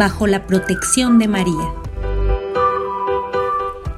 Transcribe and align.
bajo 0.00 0.26
la 0.26 0.46
protección 0.46 1.18
de 1.18 1.28
María. 1.28 1.74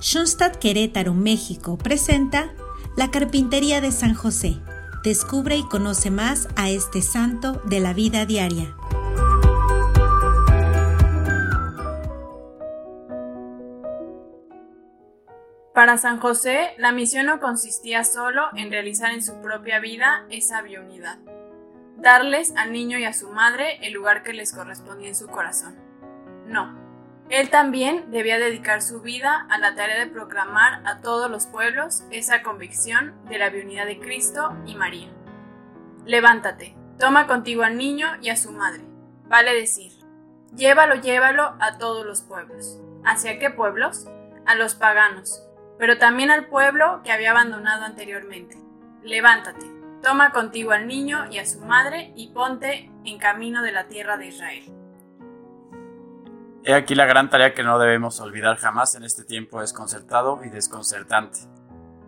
Schoenstatt 0.01 0.57
Querétaro, 0.57 1.15
México 1.15 1.79
presenta 1.79 2.51
La 2.97 3.13
Carpintería 3.13 3.81
de 3.81 3.93
San 3.93 4.13
José. 4.13 4.57
Descubre 5.05 5.55
y 5.55 5.63
conoce 5.69 6.11
más 6.11 6.49
a 6.57 6.71
este 6.71 7.03
santo 7.03 7.63
de 7.67 7.79
la 7.79 7.93
vida 7.93 8.27
diaria. 8.27 8.75
Para 15.73 15.99
San 15.99 16.19
José, 16.19 16.71
la 16.79 16.91
misión 16.91 17.27
no 17.27 17.39
consistía 17.39 18.03
solo 18.03 18.43
en 18.57 18.73
realizar 18.73 19.13
en 19.13 19.23
su 19.23 19.41
propia 19.41 19.79
vida 19.79 20.27
esa 20.31 20.63
bionidad, 20.63 21.19
darles 21.97 22.53
al 22.57 22.73
niño 22.73 22.99
y 22.99 23.05
a 23.05 23.13
su 23.13 23.31
madre 23.31 23.79
el 23.87 23.93
lugar 23.93 24.25
que 24.25 24.33
les 24.33 24.53
correspondía 24.53 25.07
en 25.07 25.15
su 25.15 25.29
corazón. 25.29 25.92
No, 26.47 26.83
él 27.33 27.49
también 27.49 28.11
debía 28.11 28.39
dedicar 28.39 28.83
su 28.83 29.01
vida 29.01 29.47
a 29.49 29.57
la 29.57 29.75
tarea 29.75 29.99
de 29.99 30.07
proclamar 30.11 30.83
a 30.85 31.01
todos 31.01 31.31
los 31.31 31.47
pueblos 31.47 32.05
esa 32.11 32.43
convicción 32.43 33.15
de 33.29 33.39
la 33.39 33.49
bionidad 33.49 33.87
de 33.87 33.99
Cristo 33.99 34.55
y 34.67 34.75
María. 34.75 35.09
Levántate, 36.05 36.77
toma 36.99 37.27
contigo 37.27 37.63
al 37.63 37.79
niño 37.79 38.09
y 38.21 38.29
a 38.29 38.37
su 38.37 38.53
madre. 38.53 38.83
Vale 39.29 39.55
decir, 39.55 39.93
llévalo, 40.55 40.97
llévalo 40.97 41.57
a 41.59 41.79
todos 41.79 42.05
los 42.05 42.21
pueblos. 42.21 42.79
¿Hacia 43.03 43.39
qué 43.39 43.49
pueblos? 43.49 44.09
A 44.45 44.55
los 44.55 44.75
paganos, 44.75 45.43
pero 45.79 45.97
también 45.97 46.31
al 46.31 46.49
pueblo 46.49 47.01
que 47.03 47.13
había 47.13 47.31
abandonado 47.31 47.87
anteriormente. 47.87 48.59
Levántate, 49.03 49.65
toma 50.03 50.33
contigo 50.33 50.73
al 50.73 50.87
niño 50.87 51.31
y 51.31 51.39
a 51.39 51.47
su 51.47 51.61
madre 51.61 52.13
y 52.15 52.29
ponte 52.29 52.91
en 53.05 53.19
camino 53.19 53.63
de 53.63 53.73
la 53.73 53.87
tierra 53.87 54.19
de 54.19 54.27
Israel. 54.27 54.82
He 56.65 56.75
aquí 56.75 56.95
la 56.95 57.07
gran 57.07 57.29
tarea 57.29 57.55
que 57.55 57.65
no 57.65 57.77
debemos 57.81 58.21
olvidar 58.21 58.57
jamás 58.57 58.95
en 58.95 59.03
este 59.03 59.25
tiempo 59.25 59.61
desconcertado 59.61 60.45
y 60.45 60.49
desconcertante. 60.49 61.41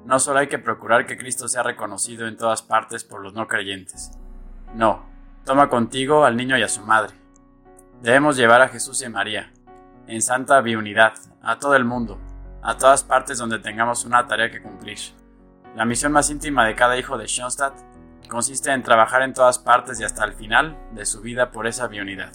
No 0.05 0.21
solo 0.21 0.39
hay 0.39 0.47
que 0.47 0.61
procurar 0.61 1.07
que 1.07 1.17
Cristo 1.17 1.49
sea 1.49 1.65
reconocido 1.65 2.29
en 2.29 2.37
todas 2.37 2.63
partes 2.63 3.03
por 3.03 3.21
los 3.21 3.35
no 3.35 3.49
creyentes. 3.49 4.13
No, 4.73 5.03
toma 5.45 5.69
contigo 5.69 6.25
al 6.25 6.37
niño 6.37 6.57
y 6.57 6.63
a 6.63 6.69
su 6.69 6.83
madre. 6.83 7.15
Debemos 8.01 8.37
llevar 8.37 8.63
a 8.63 8.69
Jesús 8.69 9.03
y 9.03 9.07
a 9.07 9.11
María, 9.11 9.51
en 10.07 10.23
santa 10.23 10.61
biunidad, 10.61 11.15
a 11.43 11.59
todo 11.59 11.75
el 11.75 11.85
mundo, 11.85 12.21
a 12.63 12.77
todas 12.77 13.03
partes 13.03 13.39
donde 13.39 13.59
tengamos 13.59 14.05
una 14.05 14.29
tarea 14.29 14.53
que 14.53 14.63
cumplir. 14.63 14.99
La 15.75 15.85
misión 15.85 16.13
más 16.13 16.31
íntima 16.31 16.65
de 16.65 16.77
cada 16.77 16.97
hijo 16.97 17.19
de 17.19 17.27
Schoenstatt 17.27 17.75
consiste 18.29 18.71
en 18.71 18.85
trabajar 18.85 19.23
en 19.23 19.35
todas 19.35 19.59
partes 19.59 19.99
y 19.99 20.05
hasta 20.05 20.25
el 20.25 20.35
final 20.35 20.79
de 20.93 21.07
su 21.07 21.23
vida 21.23 21.51
por 21.51 21.67
esa 21.67 21.89
biunidad. 21.89 22.33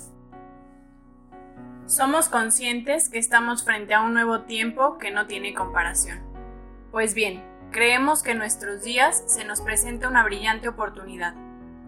Somos 1.89 2.29
conscientes 2.29 3.09
que 3.09 3.17
estamos 3.17 3.63
frente 3.63 3.95
a 3.95 4.01
un 4.01 4.13
nuevo 4.13 4.41
tiempo 4.41 4.99
que 4.99 5.09
no 5.09 5.25
tiene 5.25 5.55
comparación. 5.55 6.19
Pues 6.91 7.15
bien, 7.15 7.43
creemos 7.71 8.21
que 8.21 8.29
en 8.29 8.37
nuestros 8.37 8.83
días 8.83 9.23
se 9.25 9.43
nos 9.43 9.61
presenta 9.61 10.07
una 10.07 10.23
brillante 10.23 10.69
oportunidad, 10.69 11.33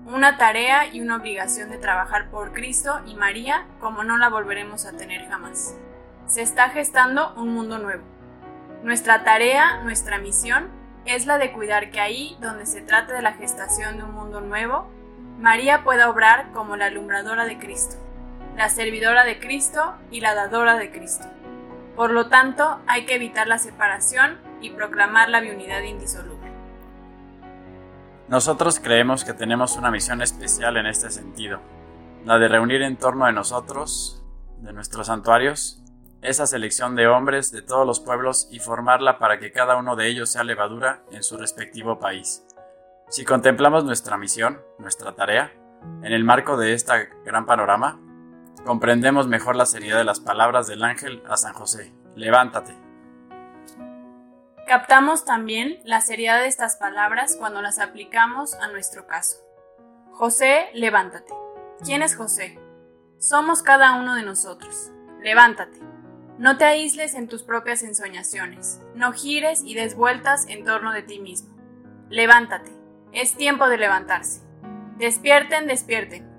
una 0.08 0.40
tarea 0.40 0.88
y 0.92 1.02
una 1.02 1.18
obligación 1.18 1.70
de 1.70 1.78
trabajar 1.78 2.32
por 2.32 2.52
Cristo 2.52 3.00
y 3.06 3.14
María 3.14 3.68
como 3.80 4.04
no 4.04 4.18
la 4.18 4.30
volveremos 4.30 4.88
a 4.88 4.98
tener 4.98 5.30
jamás. 5.30 5.78
Se 6.26 6.42
está 6.42 6.70
gestando 6.70 7.36
un 7.36 7.54
mundo 7.54 7.78
nuevo 7.78 8.02
nuestra 8.82 9.24
tarea, 9.24 9.84
nuestra 9.84 10.18
misión, 10.18 10.68
es 11.06 11.28
la 11.28 11.38
de 11.38 11.52
cuidar 11.52 11.92
que 11.92 12.00
ahí, 12.00 12.36
donde 12.42 12.66
se 12.66 12.82
trate 12.82 13.14
de 13.14 13.22
la 13.22 13.34
gestación 13.34 13.98
de 13.98 14.04
un 14.04 14.16
mundo 14.16 14.42
nuevo, 14.42 14.90
María 15.38 15.84
pueda 15.84 16.10
obrar 16.10 16.52
como 16.52 16.76
la 16.76 16.86
alumbradora 16.86 17.46
de 17.46 17.60
Cristo, 17.60 17.98
la 18.62 18.70
servidora 18.70 19.24
de 19.24 19.40
Cristo 19.40 19.96
y 20.12 20.22
la 20.22 20.36
dadora 20.36 20.78
de 20.78 20.92
Cristo. 20.92 21.26
Por 21.96 22.12
lo 22.12 22.28
tanto, 22.28 22.80
hay 22.86 23.08
que 23.08 23.16
evitar 23.16 23.48
la 23.48 23.58
separación 23.58 24.38
y 24.62 24.70
proclamar 24.70 25.30
la 25.30 25.40
biunidad 25.40 25.82
indisoluble. 25.82 26.52
Nosotros 28.28 28.80
creemos 28.80 29.26
que 29.26 29.34
tenemos 29.34 29.78
una 29.78 29.90
misión 29.90 30.22
especial 30.22 30.78
en 30.78 30.86
este 30.86 31.10
sentido, 31.10 31.60
la 32.24 32.38
de 32.38 32.50
reunir 32.50 32.84
en 32.84 32.98
torno 32.98 33.26
de 33.26 33.34
nosotros, 33.34 34.24
de 34.60 34.74
nuestros 34.74 35.08
santuarios, 35.08 35.82
esa 36.22 36.46
selección 36.46 36.96
de 36.96 37.08
hombres 37.08 37.52
de 37.52 37.64
todos 37.64 37.88
los 37.88 38.00
pueblos 38.00 38.48
y 38.52 38.60
formarla 38.60 39.18
para 39.18 39.40
que 39.40 39.52
cada 39.52 39.76
uno 39.76 39.96
de 39.96 40.06
ellos 40.06 40.30
sea 40.30 40.44
levadura 40.44 41.02
en 41.12 41.24
su 41.24 41.36
respectivo 41.36 41.98
país. 41.98 42.46
Si 43.10 43.26
contemplamos 43.26 43.86
nuestra 43.86 44.20
misión, 44.20 44.62
nuestra 44.78 45.16
tarea, 45.16 45.52
en 46.04 46.14
el 46.14 46.24
marco 46.24 46.58
de 46.58 46.74
este 46.74 47.10
gran 47.26 47.48
panorama, 47.48 48.00
comprendemos 48.66 49.28
mejor 49.28 49.56
la 49.56 49.66
seriedad 49.66 49.98
de 49.98 50.04
las 50.04 50.20
palabras 50.20 50.68
del 50.68 50.84
ángel 50.84 51.24
a 51.28 51.38
San 51.38 51.54
José. 51.54 51.94
Levántate. 52.16 52.76
Captamos 54.68 55.26
también 55.26 55.80
la 55.84 56.02
seriedad 56.02 56.40
de 56.40 56.48
estas 56.48 56.78
palabras 56.78 57.36
cuando 57.38 57.62
las 57.62 57.80
aplicamos 57.80 58.54
a 58.56 58.68
nuestro 58.70 59.08
caso. 59.08 59.38
José, 60.12 60.70
levántate. 60.74 61.34
¿Quién 61.84 62.04
es 62.04 62.16
José? 62.16 62.60
Somos 63.20 63.64
cada 63.64 64.00
uno 64.00 64.16
de 64.16 64.24
nosotros. 64.24 64.92
Levántate. 65.22 65.80
No 66.38 66.58
te 66.58 66.66
aísles 66.66 67.14
en 67.14 67.28
tus 67.28 67.44
propias 67.44 67.84
ensoñaciones, 67.84 68.82
no 68.96 69.12
gires 69.12 69.62
y 69.64 69.76
des 69.76 69.96
vueltas 69.96 70.48
en 70.48 70.66
torno 70.66 70.92
de 70.92 71.04
ti 71.04 71.20
mismo. 71.20 71.56
Levántate, 72.10 72.72
es 73.12 73.36
tiempo 73.36 73.68
de 73.68 73.78
levantarse. 73.78 74.42
Despierten, 74.98 75.68
despierten. 75.68 76.31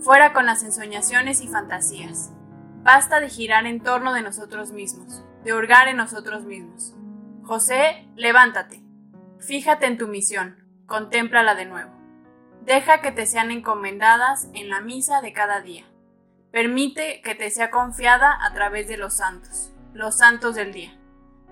Fuera 0.00 0.32
con 0.32 0.46
las 0.46 0.62
ensoñaciones 0.62 1.40
y 1.40 1.48
fantasías. 1.48 2.32
Basta 2.82 3.18
de 3.20 3.28
girar 3.28 3.66
en 3.66 3.80
torno 3.80 4.12
de 4.12 4.22
nosotros 4.22 4.72
mismos, 4.72 5.24
de 5.42 5.54
hurgar 5.54 5.88
en 5.88 5.96
nosotros 5.96 6.44
mismos. 6.44 6.94
José, 7.42 8.08
levántate. 8.14 8.82
Fíjate 9.40 9.86
en 9.86 9.98
tu 9.98 10.08
misión, 10.08 10.64
contémplala 10.86 11.54
de 11.54 11.66
nuevo. 11.66 11.90
Deja 12.62 13.00
que 13.00 13.12
te 13.12 13.26
sean 13.26 13.50
encomendadas 13.50 14.48
en 14.54 14.68
la 14.68 14.80
misa 14.80 15.20
de 15.20 15.32
cada 15.32 15.60
día. 15.60 15.84
Permite 16.50 17.20
que 17.22 17.34
te 17.34 17.50
sea 17.50 17.70
confiada 17.70 18.38
a 18.44 18.52
través 18.54 18.88
de 18.88 18.96
los 18.96 19.14
santos, 19.14 19.72
los 19.92 20.18
santos 20.18 20.54
del 20.54 20.72
día, 20.72 20.96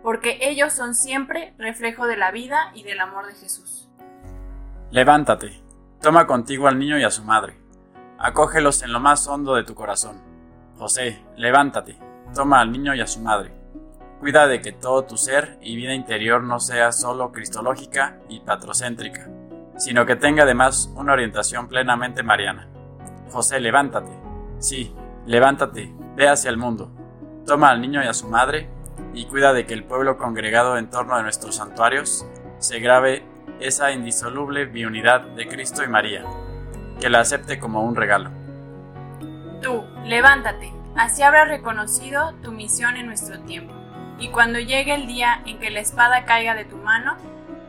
porque 0.03 0.38
ellos 0.43 0.72
son 0.72 0.94
siempre 0.94 1.55
reflejo 1.59 2.06
de 2.06 2.16
la 2.16 2.31
vida 2.31 2.71
y 2.75 2.84
del 2.84 3.00
amor 3.00 3.26
de 3.26 3.34
Jesús. 3.34 3.88
Levántate, 4.91 5.62
toma 6.00 6.26
contigo 6.26 6.69
al 6.69 6.78
niño 6.78 6.99
y 6.99 7.05
a 7.05 7.11
su 7.11 7.22
madre, 7.22 7.56
acógelos 8.19 8.82
en 8.82 8.92
lo 8.92 9.00
más 9.00 9.26
hondo 9.26 9.54
de 9.54 9.64
tu 9.64 9.75
corazón. 9.75 10.22
José, 10.78 11.25
levántate, 11.36 11.98
toma 12.34 12.60
al 12.60 12.72
niño 12.72 12.94
y 12.94 13.00
a 13.00 13.06
su 13.06 13.20
madre. 13.20 13.52
Cuida 14.20 14.47
de 14.47 14.60
que 14.60 14.72
todo 14.72 15.04
tu 15.04 15.16
ser 15.16 15.58
y 15.60 15.76
vida 15.76 15.94
interior 15.94 16.42
no 16.42 16.60
sea 16.60 16.92
solo 16.92 17.32
cristológica 17.32 18.19
y 18.28 18.41
patrocéntrica, 18.41 19.28
sino 19.76 20.06
que 20.06 20.16
tenga 20.16 20.44
además 20.44 20.91
una 20.94 21.12
orientación 21.12 21.69
plenamente 21.69 22.22
mariana. 22.22 22.69
José, 23.30 23.60
levántate, 23.60 24.25
Sí, 24.58 24.94
levántate, 25.26 25.92
ve 26.16 26.26
hacia 26.26 26.48
el 26.48 26.56
mundo, 26.56 26.91
toma 27.46 27.69
al 27.69 27.82
niño 27.82 28.02
y 28.02 28.06
a 28.06 28.14
su 28.14 28.28
madre, 28.28 28.70
y 29.12 29.26
cuida 29.26 29.52
de 29.52 29.66
que 29.66 29.75
el 29.75 29.84
pueblo 29.84 30.16
congregado 30.16 30.78
en 30.78 30.88
torno 30.88 31.16
de 31.16 31.22
nuestros 31.22 31.56
santuarios 31.56 32.26
se 32.58 32.78
grabe 32.78 33.26
esa 33.60 33.92
indisoluble 33.92 34.64
biunidad 34.64 35.20
de 35.20 35.46
Cristo 35.48 35.84
y 35.84 35.88
María, 35.88 36.25
que 37.04 37.10
la 37.10 37.20
acepte 37.20 37.59
como 37.59 37.82
un 37.82 37.97
regalo. 37.97 38.31
Tú, 39.60 39.84
levántate, 40.06 40.72
así 40.97 41.22
habrás 41.22 41.48
reconocido 41.48 42.32
tu 42.42 42.50
misión 42.50 42.97
en 42.97 43.04
nuestro 43.04 43.41
tiempo, 43.41 43.75
y 44.19 44.31
cuando 44.31 44.59
llegue 44.59 44.94
el 44.94 45.06
día 45.06 45.43
en 45.44 45.59
que 45.59 45.69
la 45.69 45.81
espada 45.81 46.25
caiga 46.25 46.54
de 46.54 46.64
tu 46.64 46.78
mano, 46.78 47.19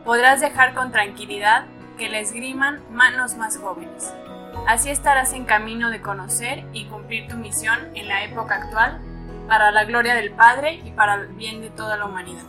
podrás 0.06 0.40
dejar 0.40 0.72
con 0.72 0.90
tranquilidad 0.90 1.66
que 1.98 2.08
la 2.08 2.18
esgriman 2.18 2.80
manos 2.90 3.36
más 3.36 3.58
jóvenes. 3.58 4.10
Así 4.66 4.88
estarás 4.88 5.34
en 5.34 5.44
camino 5.44 5.90
de 5.90 6.00
conocer 6.00 6.64
y 6.72 6.86
cumplir 6.86 7.28
tu 7.28 7.36
misión 7.36 7.78
en 7.92 8.08
la 8.08 8.24
época 8.24 8.54
actual 8.54 9.02
para 9.48 9.70
la 9.70 9.84
gloria 9.84 10.14
del 10.14 10.30
Padre 10.30 10.80
y 10.82 10.92
para 10.92 11.16
el 11.16 11.26
bien 11.34 11.60
de 11.60 11.68
toda 11.68 11.98
la 11.98 12.06
humanidad. 12.06 12.46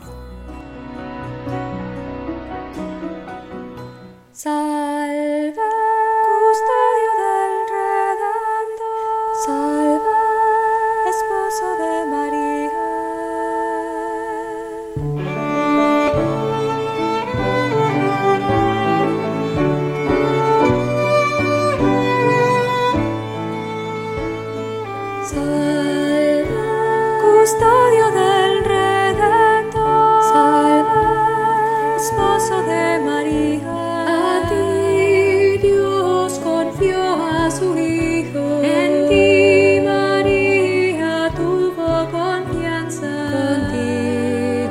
custodio 27.21 28.12
del 28.12 28.63
Redentor, 28.63 30.24
salve, 30.24 31.97
esposo 31.97 32.63
de 32.63 33.00
María, 33.03 33.59
a 34.07 34.47
ti 34.47 35.57
Dios 35.68 36.39
confió 36.39 37.01
a 37.01 37.51
su 37.51 37.77
Hijo, 37.77 38.62
en 38.63 39.09
ti 39.09 39.81
María 39.85 41.29
tuvo 41.35 42.09
confianza, 42.09 43.12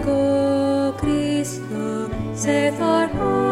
contigo 0.01 0.95
Cristo 0.99 2.09
se 2.35 2.73
formó. 2.73 3.46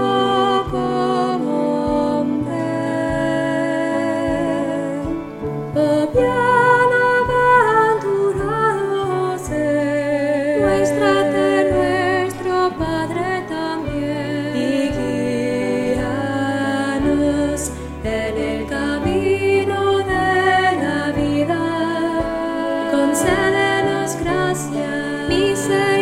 concédenos 23.15 24.17
gracia, 24.17 25.27
misericordia. 25.29 25.94